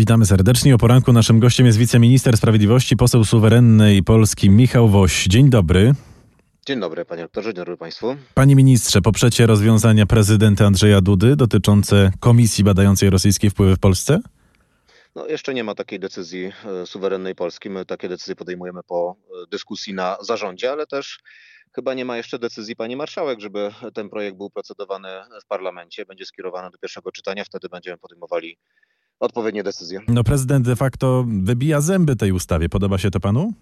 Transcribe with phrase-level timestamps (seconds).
[0.00, 0.74] Witamy serdecznie.
[0.74, 5.24] O poranku naszym gościem jest wiceminister sprawiedliwości, poseł suwerennej Polski Michał Woś.
[5.24, 5.92] Dzień dobry.
[6.66, 8.16] Dzień dobry, panie doktorze, dzień dobry państwu.
[8.34, 14.20] Panie ministrze, poprzecie rozwiązania prezydenta Andrzeja Dudy dotyczące komisji badającej rosyjskie wpływy w Polsce?
[15.14, 17.70] No, jeszcze nie ma takiej decyzji e, suwerennej Polski.
[17.70, 21.18] My takie decyzje podejmujemy po e, dyskusji na zarządzie, ale też
[21.74, 25.08] chyba nie ma jeszcze decyzji pani marszałek, żeby ten projekt był procedowany
[25.44, 28.58] w parlamencie, będzie skierowany do pierwszego czytania, wtedy będziemy podejmowali
[29.20, 30.00] odpowiednie decyzje.
[30.08, 32.68] No prezydent de facto wybija zęby tej ustawie.
[32.68, 33.52] Podoba się to panu?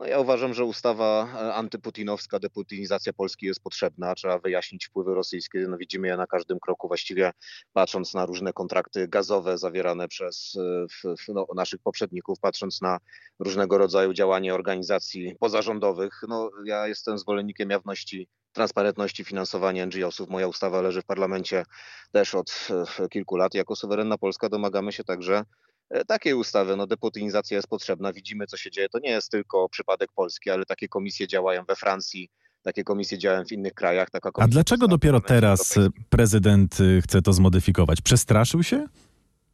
[0.00, 4.14] No ja uważam, że ustawa e, antyputinowska, deputinizacja Polski jest potrzebna.
[4.14, 5.66] Trzeba wyjaśnić wpływy rosyjskie.
[5.68, 7.32] No widzimy je na każdym kroku, właściwie
[7.72, 10.56] patrząc na różne kontrakty gazowe zawierane przez
[11.04, 12.98] e, no, naszych poprzedników, patrząc na
[13.38, 16.20] różnego rodzaju działania organizacji pozarządowych.
[16.28, 20.28] No, ja jestem zwolennikiem jawności transparentności finansowania NGO-sów.
[20.28, 21.64] Moja ustawa leży w parlamencie
[22.12, 22.68] też od
[23.00, 23.54] e, kilku lat.
[23.54, 25.44] Jako suwerenna Polska domagamy się także
[25.90, 26.76] E, takiej ustawy.
[26.76, 28.88] No, deputinizacja jest potrzebna, widzimy co się dzieje.
[28.88, 32.30] To nie jest tylko przypadek Polski, ale takie komisje działają we Francji,
[32.62, 34.08] takie komisje działają w innych krajach.
[34.34, 35.74] A dlaczego dopiero teraz
[36.08, 38.00] prezydent y, chce to zmodyfikować?
[38.00, 38.86] Przestraszył się?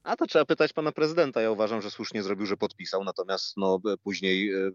[0.04, 1.40] A to trzeba pytać pana prezydenta.
[1.40, 4.70] Ja uważam, że słusznie zrobił, że podpisał, natomiast no, później e,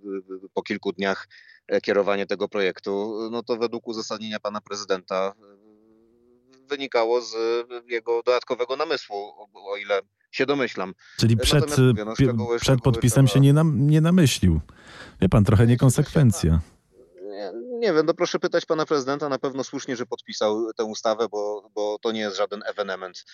[0.53, 1.27] po kilku dniach
[1.67, 5.33] e, kierowanie tego projektu, no to według uzasadnienia pana prezydenta
[6.69, 7.35] wynikało z
[7.87, 9.15] jego dodatkowego namysłu,
[9.53, 10.93] o ile się domyślam.
[11.17, 13.33] Czyli przed, mówię, no, szczegóły, przed podpisem trzeba...
[13.33, 14.59] się nie, nam, nie namyślił.
[15.21, 16.59] Wie pan, trochę niekonsekwencja.
[17.79, 21.69] Nie, wiem, no proszę pytać pana prezydenta, na pewno słusznie, że podpisał tę ustawę, bo,
[21.75, 23.25] bo to nie jest żaden ewenement.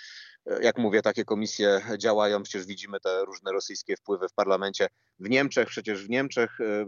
[0.62, 4.88] Jak mówię, takie komisje działają, przecież widzimy te różne rosyjskie wpływy w parlamencie.
[5.20, 6.86] W Niemczech, przecież w Niemczech e,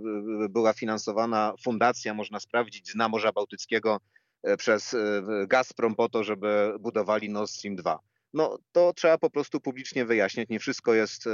[0.50, 4.00] była finansowana fundacja, można sprawdzić, z Morza Bałtyckiego
[4.44, 8.00] e, przez e, Gazprom po to, żeby budowali Nord Stream 2
[8.38, 10.50] no to trzeba po prostu publicznie wyjaśniać.
[10.50, 11.26] Nie wszystko jest,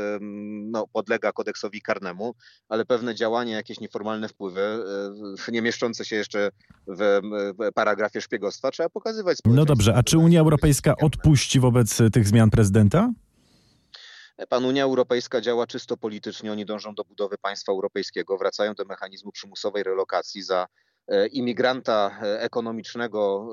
[0.71, 2.35] no, podlega kodeksowi karnemu,
[2.69, 4.61] ale pewne działania, jakieś nieformalne wpływy,
[5.47, 6.49] e, nie mieszczące się jeszcze
[6.87, 7.19] w
[7.75, 9.37] paragrafie szpiegostwa, trzeba pokazywać.
[9.45, 13.09] No dobrze, a czy Unia Europejska odpuści wobec tych zmian prezydenta?
[14.49, 19.31] Pan Unia Europejska działa czysto politycznie, oni dążą do budowy państwa europejskiego, wracają do mechanizmu
[19.31, 20.92] przymusowej relokacji za E,
[21.31, 23.49] imigranta e, ekonomicznego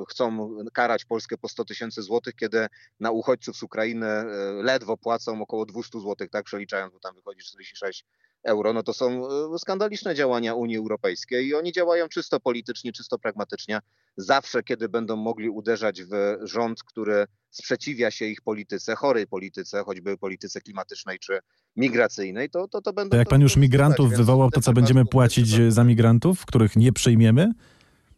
[0.00, 2.66] e, chcą karać Polskę po 100 tysięcy złotych, kiedy
[3.00, 4.06] na uchodźców z Ukrainy
[4.62, 6.44] ledwo płacą około 200 złotych, tak?
[6.44, 8.04] Przeliczając, bo tam wychodzi 46
[8.44, 9.28] euro, no to są
[9.58, 13.80] skandaliczne działania Unii Europejskiej i oni działają czysto politycznie, czysto pragmatycznie.
[14.16, 20.18] Zawsze, kiedy będą mogli uderzać w rząd, który sprzeciwia się ich polityce, chorej polityce, choćby
[20.18, 21.38] polityce klimatycznej czy
[21.76, 23.10] migracyjnej, to, to, to będą...
[23.10, 27.52] To jak pan już migrantów wywołał, to co będziemy płacić za migrantów, których nie przyjmiemy?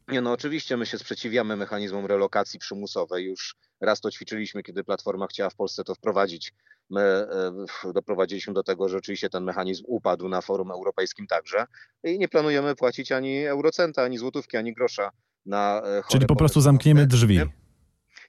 [0.08, 3.24] Nie, no oczywiście my się sprzeciwiamy mechanizmom relokacji przymusowej.
[3.24, 6.52] Już raz to ćwiczyliśmy, kiedy Platforma chciała w Polsce to wprowadzić.
[6.90, 11.66] My e, doprowadziliśmy do tego, że oczywiście ten mechanizm upadł na forum europejskim także
[12.04, 15.10] i nie planujemy płacić ani eurocenta, ani złotówki, ani grosza
[15.46, 17.40] na e, Czyli po prostu zamkniemy drzwi.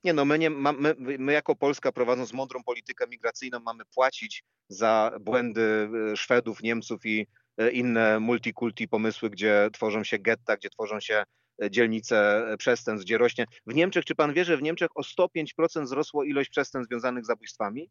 [0.03, 5.11] Nie no, my, nie, my, my jako Polska prowadząc mądrą politykę migracyjną mamy płacić za
[5.21, 7.27] błędy e, Szwedów, Niemców i
[7.71, 11.23] inne multikulti pomysły, gdzie tworzą się getta, gdzie tworzą się
[11.69, 13.45] dzielnice przestępstw, gdzie rośnie.
[13.67, 17.27] W Niemczech, czy pan wie, że w Niemczech o 105% wzrosło ilość przestępstw związanych z
[17.27, 17.89] zabójstwami?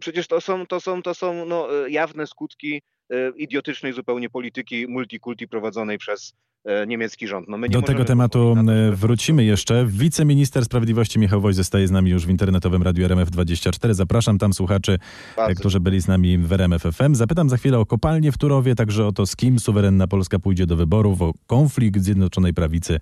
[0.00, 2.82] Przecież to są, to są, to są no, jawne skutki
[3.36, 6.51] idiotycznej zupełnie polityki multikulti prowadzonej przez E,
[6.86, 7.48] niemiecki rząd.
[7.48, 9.86] No Do tego tematu e, wrócimy jeszcze.
[9.86, 13.94] Wiceminister Sprawiedliwości Michał Woś zostaje z nami już w internetowym radiu RMF24.
[13.94, 15.60] Zapraszam tam słuchaczy, e, Bardzo.
[15.60, 17.14] którzy byli z nami w RMF FM.
[17.14, 20.66] Zapytam za chwilę o kopalnię w Turowie, także o to, z kim suwerenna Polska pójdzie
[20.66, 23.00] do wyborów, o konflikt Zjednoczonej Prawicy.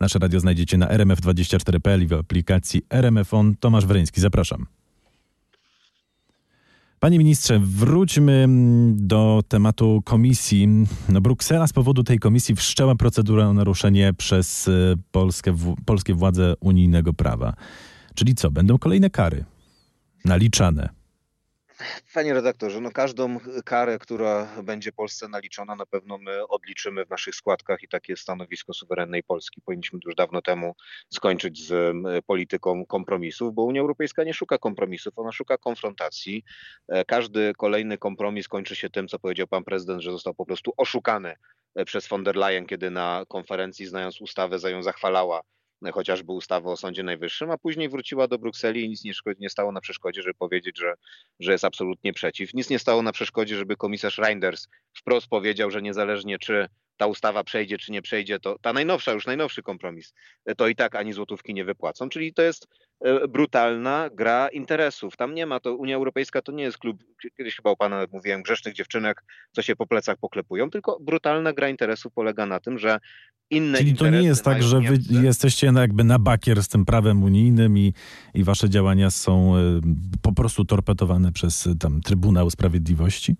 [0.00, 3.54] Nasze radio znajdziecie na rmf24.pl i w aplikacji RMF On.
[3.60, 4.77] Tomasz Wreński, zapraszam.
[7.00, 8.46] Panie ministrze, wróćmy
[8.92, 10.68] do tematu komisji.
[11.08, 14.72] No, Bruksela z powodu tej komisji wszczęła procedurę o naruszenie przez e,
[15.10, 17.54] Polskę, polskie władze unijnego prawa.
[18.14, 19.44] Czyli co, będą kolejne kary
[20.24, 20.97] naliczane?
[22.14, 27.34] Panie redaktorze, no każdą karę, która będzie Polsce naliczona, na pewno my odliczymy w naszych
[27.34, 29.60] składkach i takie jest stanowisko suwerennej Polski.
[29.60, 30.74] Powinniśmy już dawno temu
[31.14, 31.96] skończyć z
[32.26, 36.44] polityką kompromisów, bo Unia Europejska nie szuka kompromisów, ona szuka konfrontacji.
[36.88, 40.72] E, każdy kolejny kompromis kończy się tym, co powiedział pan prezydent, że został po prostu
[40.76, 41.34] oszukany
[41.74, 45.42] e, przez von der Leyen, kiedy na konferencji, znając ustawę, za ją zachwalała
[45.92, 49.72] chociażby ustawę o Sądzie Najwyższym, a później wróciła do Brukseli i nic nie, nie stało
[49.72, 50.94] na przeszkodzie, żeby powiedzieć, że,
[51.40, 52.54] że jest absolutnie przeciw.
[52.54, 57.44] Nic nie stało na przeszkodzie, żeby komisarz Reinders wprost powiedział, że niezależnie czy ta ustawa
[57.44, 60.14] przejdzie czy nie przejdzie, to ta najnowsza, już najnowszy kompromis,
[60.56, 62.08] to i tak ani złotówki nie wypłacą.
[62.08, 62.68] Czyli to jest
[63.00, 65.16] e, brutalna gra interesów.
[65.16, 67.04] Tam nie ma to, Unia Europejska to nie jest klub,
[67.36, 71.68] kiedyś chyba u pana mówiłem, grzesznych dziewczynek, co się po plecach poklepują, tylko brutalna gra
[71.68, 72.98] interesów polega na tym, że
[73.50, 77.22] inne Czyli to nie jest tak, że wy jesteście jakby na bakier z tym prawem
[77.22, 77.94] unijnym i,
[78.34, 79.80] i wasze działania są e,
[80.22, 83.36] po prostu torpetowane przez tam Trybunał Sprawiedliwości?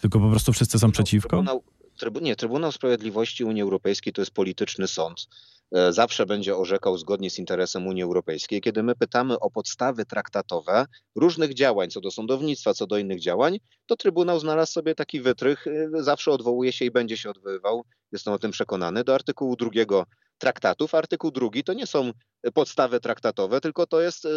[0.00, 1.28] Tylko po prostu wszyscy są no, przeciwko?
[1.28, 1.62] Trybunał,
[1.94, 5.26] trybu, nie, Trybunał Sprawiedliwości Unii Europejskiej to jest polityczny sąd.
[5.72, 8.60] E, zawsze będzie orzekał zgodnie z interesem Unii Europejskiej.
[8.60, 13.60] Kiedy my pytamy o podstawy traktatowe różnych działań, co do sądownictwa, co do innych działań,
[13.86, 18.34] to Trybunał znalazł sobie taki wytrych, e, zawsze odwołuje się i będzie się odwoływał, jestem
[18.34, 20.06] o tym przekonany, do artykułu drugiego
[20.44, 20.94] traktatów.
[20.94, 22.12] Artykuł drugi to nie są
[22.54, 24.30] podstawy traktatowe, tylko to jest e,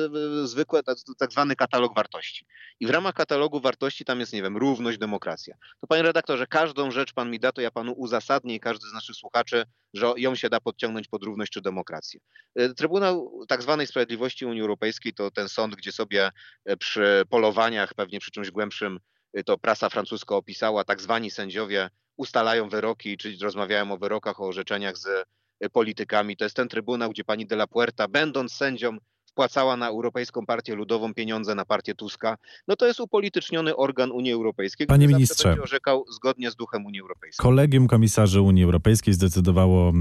[0.48, 0.82] zwykły
[1.20, 2.46] tak zwany katalog wartości.
[2.80, 5.56] I w ramach katalogu wartości tam jest, nie wiem, równość, demokracja.
[5.82, 8.94] To panie redaktorze, każdą rzecz pan mi da, to ja panu uzasadnię i każdy z
[8.94, 9.64] naszych słuchaczy,
[9.94, 12.20] że ją się da podciągnąć pod równość czy demokrację.
[12.56, 16.32] E, Trybunał tak zwanej Sprawiedliwości Unii Europejskiej to ten sąd, gdzie sobie
[16.66, 19.00] e, przy polowaniach, pewnie przy czymś głębszym,
[19.46, 24.98] to prasa francuska opisała, tak zwani sędziowie ustalają wyroki, czyli rozmawiają o wyrokach, o orzeczeniach
[24.98, 25.26] z
[25.72, 26.38] politykami.
[26.38, 30.76] To jest ten trybunał, gdzie pani de la Puerta, będąc sędzią, wpłacała na Europejską Partię
[30.76, 32.38] Ludową pieniądze na partię Tuska.
[32.68, 36.86] No to jest upolityczniony organ Unii Europejskiej, Panie który ministrze, będzie orzekał zgodnie z duchem
[36.86, 37.44] Unii Europejskiej.
[37.44, 39.92] Kolegium Komisarzy Unii Europejskiej zdecydowało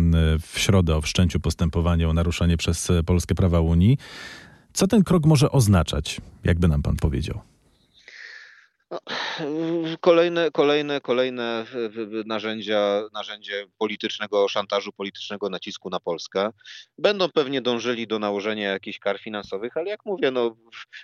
[0.52, 3.98] w środę o wszczęciu postępowania o naruszenie przez Polskę prawa Unii.
[4.72, 7.40] Co ten krok może oznaczać, jakby nam pan powiedział?
[10.00, 11.64] Kolejne, kolejne, kolejne
[12.26, 16.50] narzędzia, narzędzie politycznego szantażu, politycznego nacisku na Polskę.
[16.98, 20.56] Będą pewnie dążyli do nałożenia jakichś kar finansowych, ale jak mówię, no,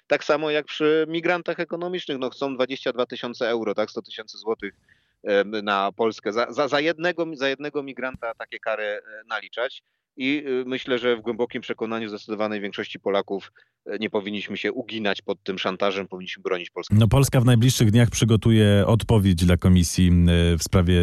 [0.07, 4.75] tak samo jak przy migrantach ekonomicznych, no, chcą 22 tysiące euro, tak, 100 tysięcy złotych
[5.63, 6.33] na Polskę.
[6.33, 9.83] Za, za, za, jednego, za jednego migranta takie kary e, naliczać
[10.17, 13.53] i y, myślę, że w głębokim przekonaniu zdecydowanej większości Polaków
[13.87, 16.95] y, nie powinniśmy się uginać pod tym szantażem, powinniśmy bronić Polski.
[16.95, 20.13] No Polska w najbliższych dniach przygotuje odpowiedź dla komisji
[20.55, 21.01] y, w sprawie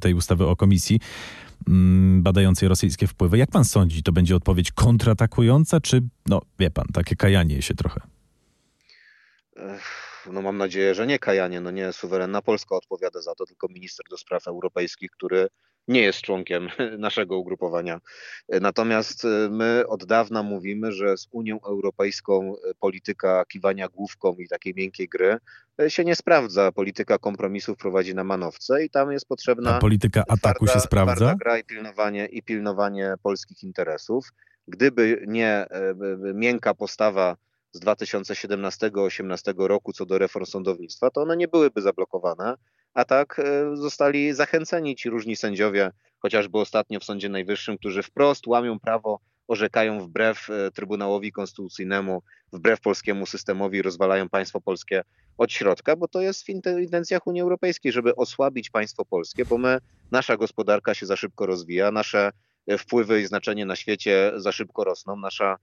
[0.00, 1.00] tej ustawy o komisji
[1.68, 3.38] mm, badającej rosyjskie wpływy.
[3.38, 8.00] Jak pan sądzi, to będzie odpowiedź kontratakująca, czy, no wie pan, takie kajanie się trochę?
[10.32, 14.06] no mam nadzieję, że nie Kajanie, no nie suwerenna Polska odpowiada za to, tylko minister
[14.10, 15.48] do spraw europejskich, który
[15.88, 16.68] nie jest członkiem
[16.98, 18.00] naszego ugrupowania.
[18.60, 24.48] Natomiast e, my od dawna mówimy, że z Unią Europejską e, polityka kiwania główką i
[24.48, 25.38] takiej miękkiej gry
[25.80, 26.72] e, się nie sprawdza.
[26.72, 29.76] Polityka kompromisów prowadzi na manowce i tam jest potrzebna.
[29.76, 31.34] A polityka ataku twarda, się sprawdza?
[31.34, 34.32] gra i pilnowanie, i pilnowanie polskich interesów.
[34.68, 35.66] Gdyby nie
[36.34, 37.36] miękka postawa
[37.72, 42.54] z 2017-2018 roku co do reform sądownictwa, to one nie byłyby zablokowane,
[42.94, 48.46] a tak e, zostali zachęceni ci różni sędziowie, chociażby ostatnio w Sądzie Najwyższym, którzy wprost
[48.46, 52.22] łamią prawo, orzekają wbrew e, Trybunałowi Konstytucyjnemu,
[52.52, 55.02] wbrew polskiemu systemowi, rozwalają państwo polskie
[55.38, 56.48] od środka, bo to jest w
[56.80, 59.78] intencjach Unii Europejskiej, żeby osłabić państwo polskie, bo my,
[60.10, 62.30] nasza gospodarka się za szybko rozwija, nasze
[62.66, 65.56] e, wpływy i znaczenie na świecie za szybko rosną, nasza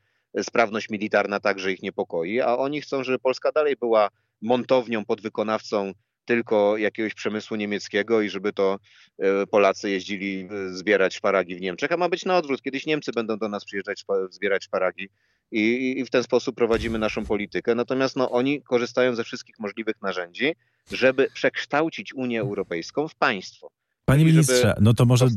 [0.43, 4.09] sprawność militarna także ich niepokoi, a oni chcą, żeby Polska dalej była
[4.41, 5.93] montownią, podwykonawcą
[6.25, 8.77] tylko jakiegoś przemysłu niemieckiego i żeby to
[9.19, 12.61] e, Polacy jeździli e, zbierać szparagi w Niemczech, a ma być na odwrót.
[12.61, 15.09] Kiedyś Niemcy będą do nas przyjeżdżać zbierać szparagi
[15.51, 17.75] i, i w ten sposób prowadzimy naszą politykę.
[17.75, 20.55] Natomiast no, oni korzystają ze wszystkich możliwych narzędzi,
[20.91, 23.71] żeby przekształcić Unię Europejską w państwo.
[24.05, 25.27] Panie ministrze, no to może,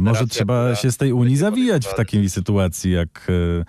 [0.00, 3.30] może trzeba się z tej Unii zawijać w takiej sytuacji, jak
[3.60, 3.64] e,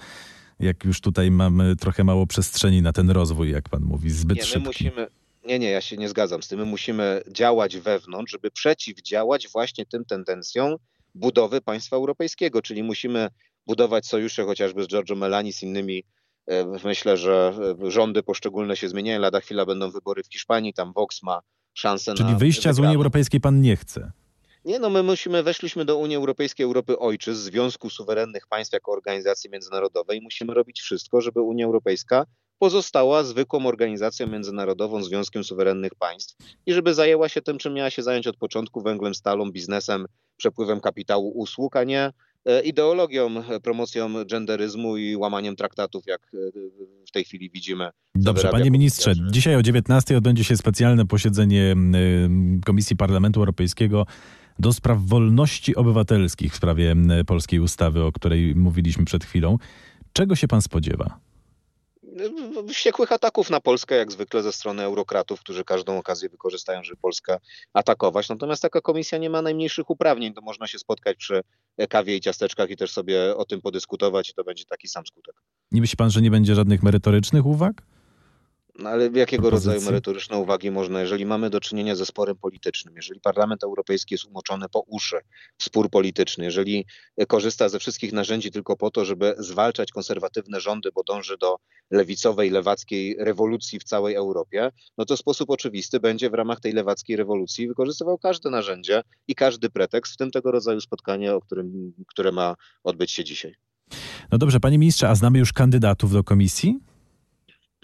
[0.64, 4.44] jak już tutaj mamy trochę mało przestrzeni na ten rozwój, jak pan mówi, zbyt nie,
[4.44, 4.68] szybki.
[4.68, 5.08] Musimy,
[5.46, 6.60] nie, nie, ja się nie zgadzam z tym.
[6.60, 10.76] My musimy działać wewnątrz, żeby przeciwdziałać właśnie tym tendencjom
[11.16, 13.30] budowy państwa europejskiego, czyli musimy
[13.68, 16.04] budować sojusze chociażby z Giorgio Melani, z innymi.
[16.48, 17.54] E, myślę, że
[17.86, 19.20] e, rządy poszczególne się zmieniają.
[19.20, 21.42] Lada chwila będą wybory w Hiszpanii, tam Vox ma
[21.74, 22.30] szansę czyli na.
[22.30, 24.12] Czyli wyjścia z Unii Europejskiej pan nie chce.
[24.66, 29.50] Nie, no my musimy, weszliśmy do Unii Europejskiej, Europy Ojczyzn, Związku Suwerennych Państw jako organizacji
[29.50, 30.22] międzynarodowej.
[30.22, 32.26] Musimy robić wszystko, żeby Unia Europejska
[32.60, 38.04] pozostała zwykłą organizacją międzynarodową, Związkiem Suwerennych Państw i żeby zajęła się tym, czym miała się
[38.04, 40.06] zająć od początku, węglem, stalą, biznesem,
[40.38, 42.12] przepływem kapitału, usług, a nie
[42.46, 46.38] e, ideologią, promocją genderyzmu i łamaniem traktatów, jak e,
[47.08, 47.90] w tej chwili widzimy.
[48.16, 51.76] Dobrze, panie ministrze, dzisiaj o 19 odbędzie się specjalne posiedzenie
[52.66, 54.06] Komisji Parlamentu Europejskiego
[54.60, 56.96] do spraw wolności obywatelskich w sprawie
[57.28, 59.58] polskiej ustawy, o której mówiliśmy przed chwilą.
[60.14, 61.20] Czego się pan spodziewa?
[62.70, 67.38] wściekłych ataków na Polskę, jak zwykle ze strony eurokratów, którzy każdą okazję wykorzystają, żeby Polskę
[67.74, 68.30] atakować.
[68.30, 71.42] Natomiast taka komisja nie ma najmniejszych uprawnień, to można się spotkać przy
[71.90, 75.36] kawie i ciasteczkach i też sobie o tym podyskutować i to będzie taki sam skutek.
[75.72, 77.82] Nie myśli pan, że nie będzie żadnych merytorycznych uwag?
[78.80, 83.20] No ale jakiego rodzaju merytoryczne uwagi można, jeżeli mamy do czynienia ze sporem politycznym, jeżeli
[83.20, 85.18] Parlament Europejski jest umoczony po uszy
[85.58, 86.86] w spór polityczny, jeżeli
[87.28, 91.58] korzysta ze wszystkich narzędzi tylko po to, żeby zwalczać konserwatywne rządy, bo dąży do
[91.92, 96.74] lewicowej, lewackiej rewolucji w całej Europie, no to w sposób oczywisty będzie w ramach tej
[96.74, 101.94] lewackiej rewolucji wykorzystywał każde narzędzie i każdy pretekst, w tym tego rodzaju spotkanie, o którym,
[102.08, 103.56] które ma odbyć się dzisiaj.
[104.32, 106.93] No dobrze, panie ministrze, a znamy już kandydatów do komisji?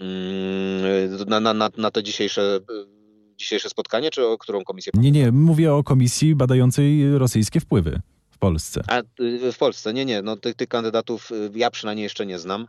[0.00, 2.60] Mm, na, na, na, to dzisiejsze,
[3.36, 4.92] dzisiejsze spotkanie, czy o którą komisję?
[4.94, 8.82] Nie, nie, mówię o komisji badającej rosyjskie wpływy w Polsce.
[8.88, 9.02] A,
[9.52, 12.66] w Polsce, nie, nie, no tych, tych kandydatów y, ja przynajmniej jeszcze nie znam.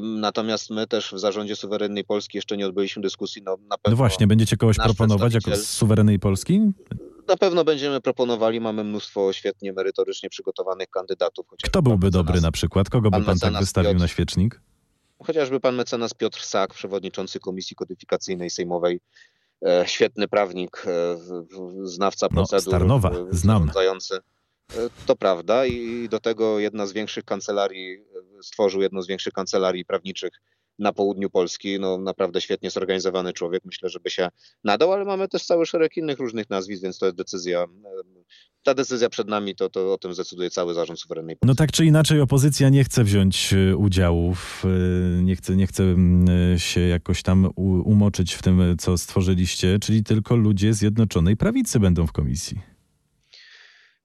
[0.00, 3.42] Natomiast my też w zarządzie suwerennej Polski jeszcze nie odbyliśmy dyskusji.
[3.42, 6.60] No, na pewno no właśnie, będziecie kogoś proponować jako z suwerennej Polski?
[7.28, 11.46] Na pewno będziemy proponowali, mamy mnóstwo świetnie merytorycznie przygotowanych kandydatów.
[11.64, 12.90] Kto byłby dobry na przykład?
[12.90, 14.60] Kogo by pan, pan tak wystawił Piotr, na świecznik?
[15.22, 19.00] Chociażby pan mecenas Piotr Sak, przewodniczący Komisji Kodyfikacyjnej Sejmowej,
[19.66, 21.16] e, świetny prawnik, e,
[21.82, 22.72] znawca no, procedur.
[22.72, 23.70] Starnowa, znam.
[24.70, 28.04] E, to prawda i do tego jedna z większych kancelarii,
[28.42, 30.32] stworzył jedną z większych kancelarii prawniczych
[30.78, 31.80] na południu Polski.
[31.80, 34.28] No, naprawdę świetnie zorganizowany człowiek, myślę, żeby się
[34.64, 37.66] nadał, ale mamy też cały szereg innych różnych nazwisk, więc to jest decyzja.
[38.66, 41.46] Ta decyzja przed nami, to, to o tym zdecyduje cały zarząd suwerennej Polski.
[41.46, 45.66] No tak czy inaczej, opozycja nie chce wziąć e, udziału, w, e, nie, chce, nie
[45.66, 47.50] chce mm, się jakoś tam
[47.84, 52.60] umoczyć w tym, co stworzyliście, czyli tylko ludzie Zjednoczonej Prawicy będą w komisji.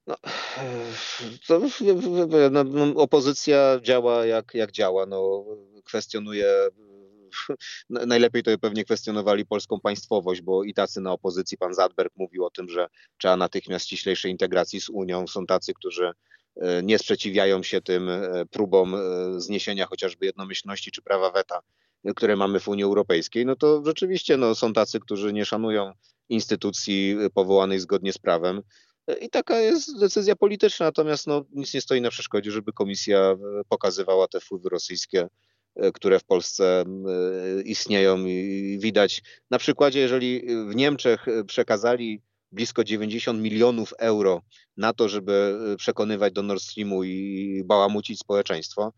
[0.07, 0.15] No,
[1.47, 1.61] to,
[2.51, 5.05] no, opozycja działa jak, jak działa.
[5.05, 5.45] No,
[5.83, 6.47] kwestionuje
[7.89, 12.49] najlepiej to pewnie kwestionowali polską państwowość, bo i tacy na opozycji, pan Zadberg mówił o
[12.49, 15.27] tym, że trzeba natychmiast ściślejszej integracji z Unią.
[15.27, 16.11] Są tacy, którzy
[16.55, 18.99] e, nie sprzeciwiają się tym e, próbom e,
[19.41, 21.59] zniesienia chociażby jednomyślności czy prawa weta,
[22.15, 23.45] które mamy w Unii Europejskiej.
[23.45, 25.93] No to rzeczywiście no, są tacy, którzy nie szanują
[26.29, 28.61] instytucji powołanych zgodnie z prawem.
[29.21, 33.35] I taka jest decyzja polityczna, natomiast no, nic nie stoi na przeszkodzie, żeby komisja
[33.69, 35.27] pokazywała te wpływy rosyjskie
[35.93, 43.41] które w Polsce e, istnieją i widać na przykładzie, jeżeli w Niemczech przekazali blisko 90
[43.41, 44.41] milionów euro
[44.77, 48.93] na to, żeby przekonywać do Nord Streamu i bałamucić społeczeństwo,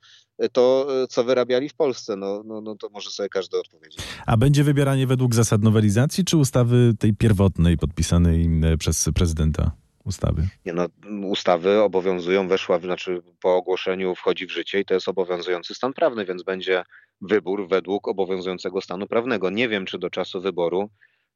[0.51, 3.99] to co wyrabiali w Polsce, no, no, no to może sobie każdy odpowiedzieć.
[4.25, 9.82] A będzie wybieranie według zasad nowelizacji czy ustawy tej pierwotnej podpisanej e, przez prezydenta?
[10.05, 10.47] Ustawy?
[10.65, 10.87] Nie no,
[11.23, 16.25] ustawy obowiązują, weszła, znaczy po ogłoszeniu wchodzi w życie i to jest obowiązujący stan prawny,
[16.25, 16.83] więc będzie
[17.21, 19.49] wybór według obowiązującego stanu prawnego.
[19.49, 20.89] Nie wiem, czy do czasu wyboru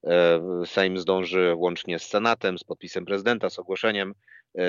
[0.04, 4.14] e, Sejm zdąży łącznie z Senatem, z podpisem prezydenta, z ogłoszeniem
[4.58, 4.64] e,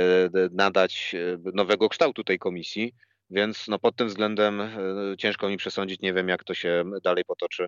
[0.52, 2.94] nadać e, nowego kształtu tej komisji.
[3.30, 4.70] Więc no pod tym względem e,
[5.18, 7.66] ciężko mi przesądzić, nie wiem jak to się dalej potoczy.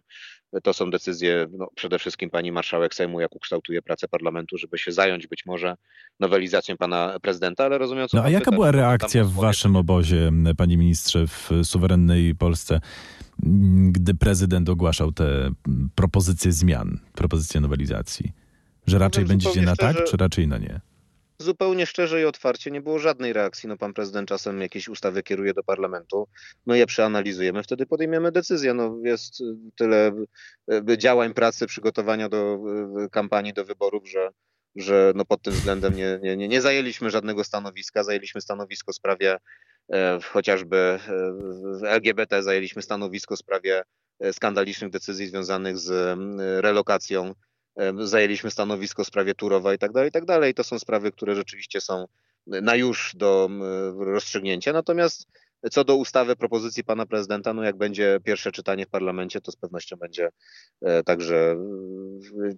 [0.62, 4.92] To są decyzje no, przede wszystkim pani marszałek Sejmu, jak ukształtuje pracę parlamentu, żeby się
[4.92, 5.74] zająć być może
[6.20, 10.76] nowelizacją pana prezydenta, ale rozumiem co No a jaka była reakcja w waszym obozie, panie
[10.76, 12.80] ministrze, w suwerennej Polsce,
[13.90, 15.50] gdy prezydent ogłaszał te
[15.94, 18.32] propozycje zmian, propozycje nowelizacji?
[18.86, 20.80] Że raczej będziecie na tak, czy raczej na nie?
[21.42, 23.68] Zupełnie szczerze i otwarcie nie było żadnej reakcji.
[23.68, 26.28] No pan prezydent czasem jakieś ustawy kieruje do parlamentu,
[26.66, 28.74] my je przeanalizujemy, wtedy podejmiemy decyzję.
[28.74, 29.42] No jest
[29.76, 30.12] tyle
[30.90, 32.58] e, działań, pracy, przygotowania do
[33.04, 34.30] e, kampanii, do wyborów, że,
[34.76, 38.04] że no pod tym względem nie, nie, nie, nie zajęliśmy żadnego stanowiska.
[38.04, 39.38] Zajęliśmy stanowisko w sprawie
[39.92, 40.98] e, chociażby
[41.82, 43.82] e, LGBT, zajęliśmy stanowisko w sprawie
[44.20, 46.18] e, skandalicznych decyzji związanych z
[46.64, 47.34] relokacją
[47.98, 50.54] zajęliśmy stanowisko w sprawie Turowa i tak dalej, i tak dalej.
[50.54, 52.06] To są sprawy, które rzeczywiście są
[52.46, 53.48] na już do
[53.98, 54.72] rozstrzygnięcia.
[54.72, 55.26] Natomiast
[55.70, 59.56] co do ustawy, propozycji pana prezydenta, no jak będzie pierwsze czytanie w parlamencie, to z
[59.56, 60.28] pewnością będzie
[60.82, 61.56] e, także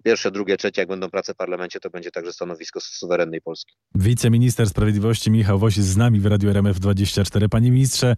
[0.03, 3.75] pierwsze, drugie, trzecie, jak będą prace w parlamencie, to będzie także stanowisko suwerennej Polski.
[3.95, 7.49] Wiceminister Sprawiedliwości Michał Woś z nami w Radiu RMF24.
[7.49, 8.15] Panie ministrze,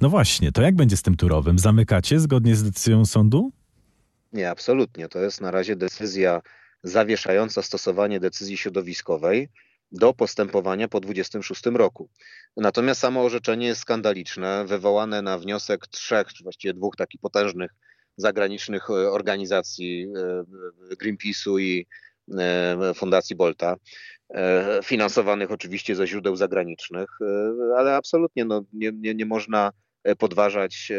[0.00, 1.58] no właśnie, to jak będzie z tym Turowym?
[1.58, 3.52] Zamykacie zgodnie z decyzją sądu?
[4.32, 5.08] Nie, absolutnie.
[5.08, 6.42] To jest na razie decyzja
[6.82, 9.48] zawieszająca stosowanie decyzji środowiskowej
[9.92, 12.08] do postępowania po 26 roku.
[12.56, 17.70] Natomiast samo orzeczenie jest skandaliczne, wywołane na wniosek trzech, czy właściwie dwóch takich potężnych
[18.16, 20.06] zagranicznych e, organizacji
[20.90, 21.86] e, Greenpeace'u i
[22.38, 23.76] e, Fundacji Bolta,
[24.84, 27.08] finansowanych oczywiście ze źródeł zagranicznych,
[27.76, 29.70] ale absolutnie no, nie, nie, nie można
[30.18, 30.92] podważać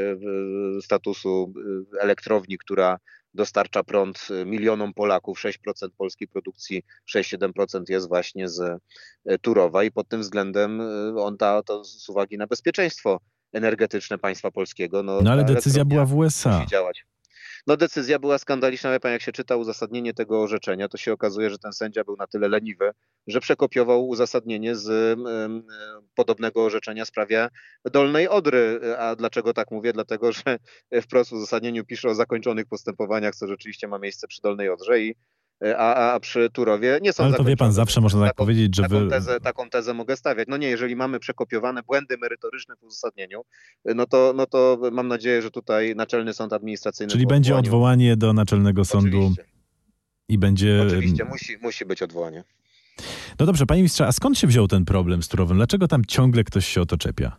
[0.81, 1.53] statusu
[1.99, 2.97] elektrowni, która
[3.33, 5.39] dostarcza prąd milionom Polaków.
[5.39, 6.83] 6% polskiej produkcji,
[7.15, 8.81] 6-7% jest właśnie z
[9.41, 10.81] Turowa i pod tym względem
[11.17, 13.19] on da to z uwagi na bezpieczeństwo
[13.53, 15.03] energetyczne państwa polskiego.
[15.03, 16.57] No, no ale decyzja była w USA.
[16.57, 17.05] Musi działać.
[17.67, 21.49] No decyzja była skandaliczna, wie pan, jak się czyta uzasadnienie tego orzeczenia, to się okazuje,
[21.49, 22.91] że ten sędzia był na tyle leniwy,
[23.27, 25.19] że przekopiował uzasadnienie z
[26.15, 27.47] podobnego orzeczenia w sprawie
[27.85, 28.79] Dolnej Odry.
[28.97, 29.93] A dlaczego tak mówię?
[29.93, 30.43] Dlatego, że
[31.03, 35.15] wprost w uzasadnieniu pisze o zakończonych postępowaniach, co rzeczywiście ma miejsce przy Dolnej Odrze i
[35.77, 38.75] a, a przy Turowie nie są Ale to wie pan, zawsze można tak taką, powiedzieć,
[38.75, 39.09] że taką wy...
[39.09, 40.47] Tezę, taką tezę mogę stawiać.
[40.47, 43.41] No nie, jeżeli mamy przekopiowane błędy merytoryczne w uzasadnieniu,
[43.85, 47.11] no to, no to mam nadzieję, że tutaj Naczelny Sąd Administracyjny...
[47.11, 49.45] Czyli będzie odwołanie do Naczelnego Sądu Oczywiście.
[50.29, 50.83] i będzie...
[50.87, 52.43] Oczywiście, musi, musi być odwołanie.
[53.39, 55.57] No dobrze, panie ministrze, a skąd się wziął ten problem z Turowem?
[55.57, 57.37] Dlaczego tam ciągle ktoś się o to czepia?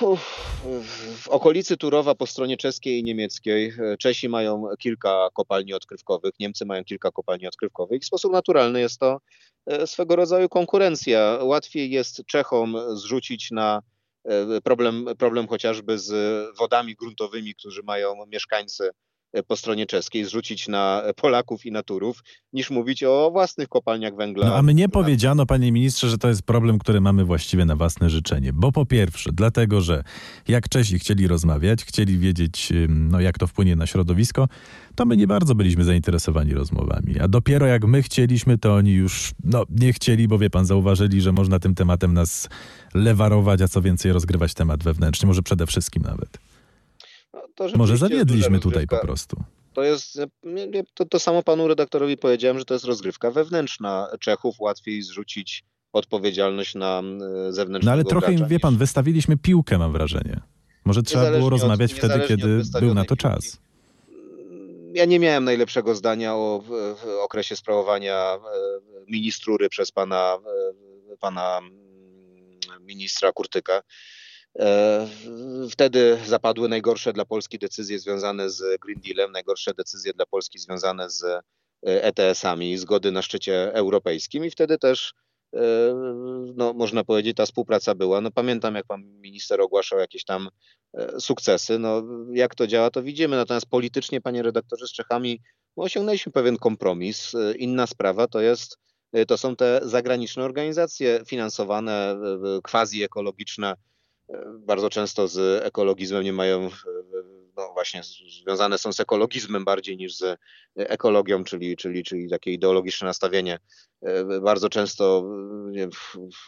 [0.00, 6.66] W okolicy Turowa po stronie czeskiej i niemieckiej e, Czesi mają kilka kopalni odkrywkowych, Niemcy
[6.66, 9.20] mają kilka kopalni odkrywkowych w sposób naturalny jest to
[9.66, 11.38] e, swego rodzaju konkurencja.
[11.42, 13.82] Łatwiej jest Czechom zrzucić na
[14.24, 16.12] e, problem, problem chociażby z
[16.58, 18.90] wodami gruntowymi, którzy mają mieszkańcy
[19.46, 22.22] po stronie czeskiej, zrzucić na Polaków i na Turów,
[22.52, 24.46] niż mówić o własnych kopalniach węgla.
[24.46, 28.10] No a mnie powiedziano, panie ministrze, że to jest problem, który mamy właściwie na własne
[28.10, 28.52] życzenie.
[28.52, 30.04] Bo po pierwsze, dlatego, że
[30.48, 34.48] jak Czesi chcieli rozmawiać, chcieli wiedzieć, no, jak to wpłynie na środowisko,
[34.94, 37.20] to my nie bardzo byliśmy zainteresowani rozmowami.
[37.20, 41.20] A dopiero jak my chcieliśmy, to oni już no, nie chcieli, bo wie pan, zauważyli,
[41.20, 42.48] że można tym tematem nas
[42.94, 46.49] lewarować, a co więcej rozgrywać temat wewnętrzny, może przede wszystkim nawet.
[47.60, 49.44] No, Może zawiedliśmy tutaj po prostu.
[49.72, 50.18] To jest,
[50.94, 56.74] to, to samo panu redaktorowi powiedziałem, że to jest rozgrywka wewnętrzna Czechów, łatwiej zrzucić odpowiedzialność
[56.74, 57.02] na
[57.50, 60.40] zewnętrznego No ale trochę, gracza, wie pan, wystawiliśmy piłkę, mam wrażenie.
[60.84, 63.60] Może trzeba było rozmawiać od, wtedy, kiedy był na to czas.
[64.94, 66.62] Ja nie miałem najlepszego zdania o
[67.22, 68.40] okresie sprawowania e,
[69.08, 70.38] ministrury przez pana,
[71.12, 71.60] e, pana
[72.80, 73.82] ministra Kurtyka.
[74.58, 75.08] E,
[75.70, 81.10] wtedy zapadły najgorsze dla Polski decyzje związane z Green Dealem, najgorsze decyzje dla Polski związane
[81.10, 81.24] z
[81.82, 85.14] ETS-ami, zgody na szczycie europejskim i wtedy też
[85.54, 85.60] e,
[86.56, 88.20] no, można powiedzieć, ta współpraca była.
[88.20, 90.48] No, pamiętam, jak pan minister ogłaszał jakieś tam
[90.94, 91.78] e, sukcesy.
[91.78, 93.36] No, jak to działa, to widzimy.
[93.36, 95.40] Natomiast politycznie, panie redaktorze, z Czechami
[95.76, 97.32] no, osiągnęliśmy pewien kompromis.
[97.58, 98.78] Inna sprawa to jest,
[99.28, 102.20] to są te zagraniczne organizacje finansowane,
[102.62, 103.74] quasi ekologiczne,
[104.58, 106.70] bardzo często z ekologizmem nie mają,
[107.56, 108.02] no właśnie
[108.42, 110.38] związane są z ekologizmem bardziej niż z
[110.76, 113.58] ekologią, czyli, czyli, czyli takie ideologiczne nastawienie.
[114.42, 115.30] Bardzo często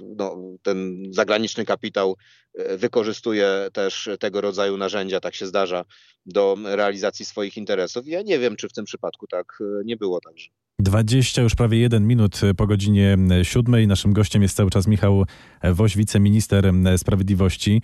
[0.01, 2.17] no, ten zagraniczny kapitał
[2.77, 5.85] wykorzystuje też tego rodzaju narzędzia, tak się zdarza,
[6.27, 8.07] do realizacji swoich interesów.
[8.07, 10.51] Ja nie wiem, czy w tym przypadku tak nie było także.
[10.83, 13.87] 20 już prawie jeden minut po godzinie siódmej.
[13.87, 15.25] Naszym gościem jest cały czas Michał
[15.73, 17.83] Woś, wiceminister sprawiedliwości.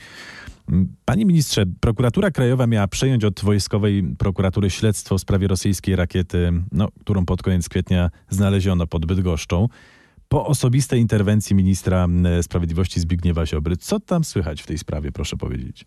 [1.04, 6.88] Panie ministrze, prokuratura krajowa miała przejąć od wojskowej prokuratury śledztwo w sprawie rosyjskiej rakiety, no,
[7.00, 9.68] którą pod koniec kwietnia znaleziono pod Bydgoszczą.
[10.28, 12.08] Po osobistej interwencji ministra
[12.42, 13.76] sprawiedliwości Zbigniewa Ziobry.
[13.76, 15.84] Co tam słychać w tej sprawie, proszę powiedzieć?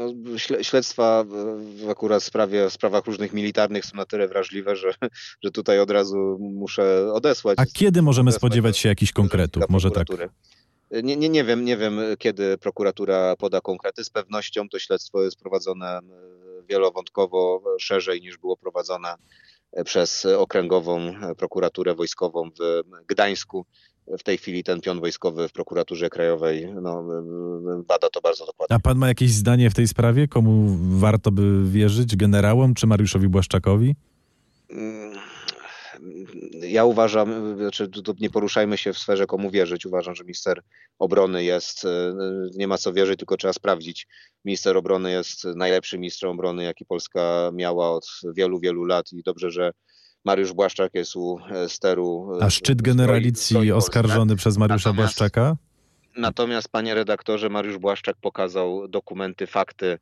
[0.00, 4.94] No, śledztwa w akurat sprawie, w sprawach różnych militarnych są na tyle wrażliwe, że,
[5.44, 7.58] że tutaj od razu muszę odesłać.
[7.58, 9.62] A kiedy możemy spodziewać się jakichś konkretów?
[9.68, 10.06] Może tak?
[11.02, 14.04] Nie, nie, nie wiem, nie wiem, kiedy prokuratura poda konkrety.
[14.04, 16.00] Z pewnością to śledztwo jest prowadzone
[16.68, 19.14] wielowątkowo szerzej niż było prowadzone
[19.84, 23.66] przez okręgową prokuraturę wojskową w Gdańsku
[24.18, 27.04] w tej chwili ten pion wojskowy w prokuraturze krajowej no,
[27.88, 28.76] bada to bardzo dokładnie.
[28.76, 30.28] A pan ma jakieś zdanie w tej sprawie?
[30.28, 32.16] Komu warto by wierzyć?
[32.16, 33.94] Generałom czy Mariuszowi Błaszczakowi?
[34.70, 35.12] Mm,
[36.62, 39.86] ja uważam, znaczy nie poruszajmy się w sferze komu wierzyć.
[39.86, 40.62] Uważam, że minister
[40.98, 41.86] obrony jest,
[42.54, 44.06] nie ma co wierzyć, tylko trzeba sprawdzić.
[44.44, 49.50] Minister obrony jest najlepszym ministrem obrony, jaki Polska miała od wielu, wielu lat i dobrze,
[49.50, 49.72] że
[50.24, 52.38] Mariusz Błaszczak jest u e, steru.
[52.40, 55.56] E, A szczyt generalicji oskarżony przez Mariusza natomiast, Błaszczaka?
[56.16, 59.98] Natomiast, panie redaktorze, Mariusz Błaszczak pokazał dokumenty, fakty.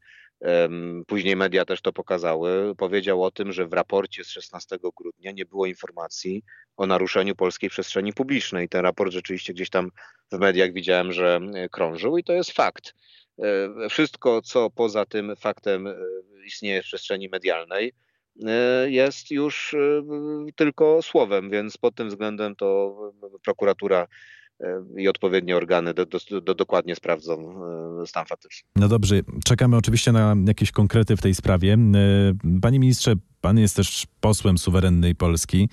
[1.06, 2.74] Później media też to pokazały.
[2.76, 6.44] Powiedział o tym, że w raporcie z 16 grudnia nie było informacji
[6.76, 8.68] o naruszeniu polskiej przestrzeni publicznej.
[8.68, 9.90] Ten raport rzeczywiście gdzieś tam
[10.32, 12.94] w mediach widziałem, że e, krążył i to jest fakt.
[13.90, 15.88] Wszystko, co poza tym faktem
[16.46, 17.92] istnieje w przestrzeni medialnej,
[18.86, 20.02] jest już e,
[20.56, 22.96] tylko słowem, więc pod tym względem to
[23.44, 24.06] prokuratura
[24.96, 27.60] i odpowiednie organy do, do, do dokładnie sprawdzą
[28.06, 28.68] stan faktyczny.
[28.76, 31.78] No dobrze, czekamy oczywiście na jakieś konkrety w tej sprawie.
[32.62, 35.68] Panie ministrze, pan jest też posłem suwerennej Polski.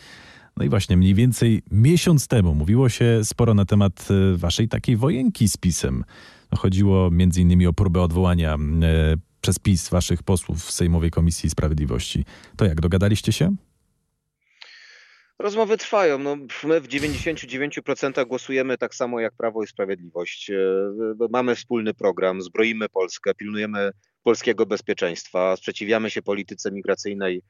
[0.57, 5.49] No i właśnie mniej więcej miesiąc temu mówiło się sporo na temat waszej takiej wojenki
[5.49, 6.03] z PiSem.
[6.51, 8.57] No chodziło między innymi o próbę odwołania
[9.45, 12.25] przez PiS waszych posłów w Sejmowej Komisji Sprawiedliwości.
[12.57, 13.55] To jak, dogadaliście się?
[15.39, 16.19] Rozmowy trwają.
[16.19, 20.49] No, my w 99% głosujemy tak samo jak Prawo i Sprawiedliwość.
[20.49, 20.55] E,
[21.29, 23.91] mamy wspólny program, zbroimy Polskę, pilnujemy
[24.23, 27.41] polskiego bezpieczeństwa, sprzeciwiamy się polityce migracyjnej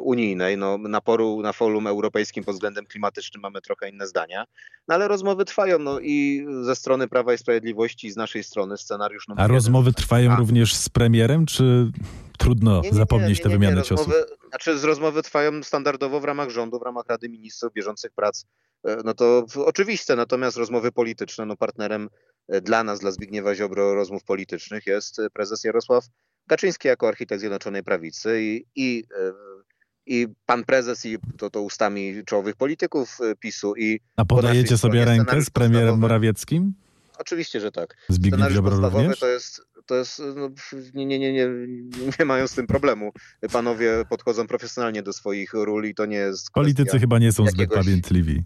[0.00, 0.56] unijnej.
[0.56, 4.44] No, na, poru, na forum europejskim pod względem klimatycznym mamy trochę inne zdania,
[4.88, 8.76] no, ale rozmowy trwają no, i ze strony Prawa i Sprawiedliwości i z naszej strony
[8.76, 10.36] scenariusz numer A rozmowy trwają A.
[10.36, 11.90] również z premierem, czy
[12.38, 14.14] trudno nie, nie, zapomnieć tę wymianę ciosów?
[14.48, 18.44] Znaczy z rozmowy trwają standardowo w ramach rządu, w ramach Rady Ministrów bieżących prac.
[18.84, 22.08] E, no to oczywiste, natomiast rozmowy polityczne, no partnerem
[22.48, 26.04] e, dla nas, dla Zbigniewa Ziobro rozmów politycznych jest prezes Jarosław
[26.48, 29.04] Kaczyński jako architekt Zjednoczonej Prawicy i, i
[30.08, 34.00] i pan prezes i to, to ustami czołowych polityków y, PiSu i...
[34.16, 36.74] A podajecie sobie rękę z premierem Morawieckim?
[37.18, 37.96] Oczywiście, że tak.
[38.08, 39.18] Zbigniew Ziobro również?
[39.18, 40.50] to jest, to jest no,
[40.94, 41.48] nie, nie, nie, nie,
[42.18, 43.12] nie mają z tym problemu.
[43.52, 47.70] Panowie podchodzą profesjonalnie do swoich ról i to nie jest Politycy chyba nie są zbyt
[47.70, 48.42] pamiętliwi.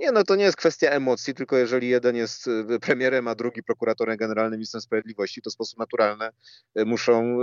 [0.00, 3.62] Nie, no to nie jest kwestia emocji, tylko jeżeli jeden jest y, premierem, a drugi
[3.62, 6.28] prokuratorem generalnym ministrem sprawiedliwości, to w sposób naturalny
[6.78, 7.38] y, muszą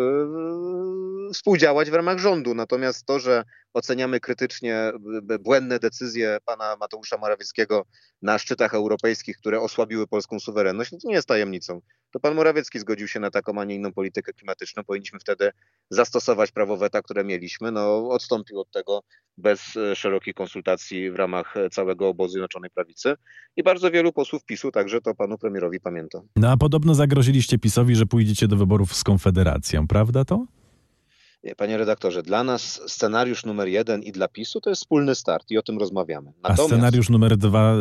[1.33, 2.53] współdziałać w ramach rządu.
[2.53, 3.43] Natomiast to, że
[3.73, 4.91] oceniamy krytycznie
[5.39, 7.85] błędne decyzje pana Mateusza Morawieckiego
[8.21, 11.81] na szczytach europejskich, które osłabiły polską suwerenność, no to nie jest tajemnicą.
[12.11, 14.83] To pan Morawiecki zgodził się na taką, a nie inną politykę klimatyczną.
[14.83, 15.51] Powinniśmy wtedy
[15.89, 17.71] zastosować prawo weta, które mieliśmy.
[17.71, 19.03] No, odstąpił od tego
[19.37, 23.15] bez e, szerokich konsultacji w ramach całego obozu Zjednoczonej Prawicy.
[23.55, 26.21] I bardzo wielu posłów PiSu także to panu premierowi pamięta.
[26.35, 30.45] No a podobno zagroziliście PiSowi, że pójdziecie do wyborów z Konfederacją, prawda to?
[31.57, 35.57] Panie redaktorze, dla nas scenariusz numer jeden i dla PiSu to jest wspólny start i
[35.57, 36.31] o tym rozmawiamy.
[36.43, 37.75] Natomiast A scenariusz numer dwa,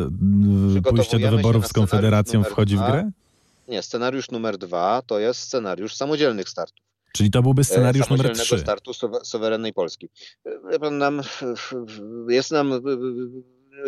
[0.85, 3.11] pójście do wyborów z Konfederacją wchodzi w grę?
[3.69, 6.86] Nie, scenariusz numer dwa to jest scenariusz samodzielnych startów.
[7.17, 8.59] Czyli to byłby scenariusz numer trzy.
[8.59, 8.93] startu
[9.25, 10.09] suwerennej Polski.
[10.91, 11.21] Nam,
[12.29, 12.83] jest nam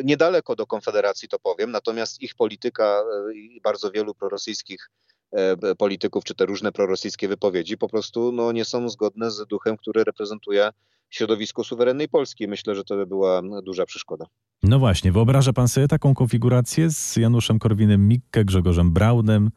[0.04, 3.02] niedaleko do Konfederacji, to powiem, natomiast ich polityka
[3.34, 4.90] i bardzo wielu prorosyjskich
[5.32, 9.76] E, polityków, czy te różne prorosyjskie wypowiedzi po prostu no, nie są zgodne z duchem,
[9.76, 10.70] który reprezentuje
[11.10, 12.48] środowisko suwerennej Polski.
[12.48, 14.26] Myślę, że to by była duża przeszkoda.
[14.62, 19.50] No właśnie, wyobraża pan sobie taką konfigurację z Januszem Korwinem-Mikke, Grzegorzem Braunem?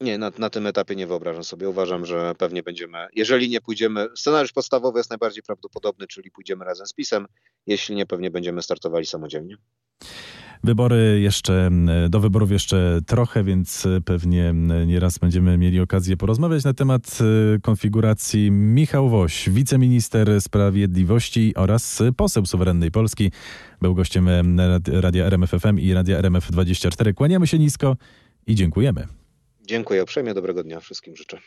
[0.00, 1.68] Nie, na, na tym etapie nie wyobrażam sobie.
[1.68, 6.86] Uważam, że pewnie będziemy, jeżeli nie pójdziemy, scenariusz podstawowy jest najbardziej prawdopodobny, czyli pójdziemy razem
[6.86, 7.26] z PiSem.
[7.66, 9.56] Jeśli nie, pewnie będziemy startowali samodzielnie.
[10.64, 11.70] Wybory jeszcze,
[12.08, 14.52] do wyborów jeszcze trochę, więc pewnie
[14.86, 18.50] nieraz będziemy mieli okazję porozmawiać na temat e, konfiguracji.
[18.50, 23.32] Michał Woś, wiceminister sprawiedliwości oraz poseł suwerennej Polski,
[23.80, 24.28] był gościem
[24.86, 27.14] Radia RMFFM i Radia RMF24.
[27.14, 27.96] Kłaniamy się nisko
[28.46, 29.06] i dziękujemy.
[29.66, 31.38] Dziękuję uprzejmie, dobrego dnia wszystkim życzę.